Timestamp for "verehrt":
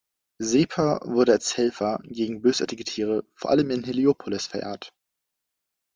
4.47-4.95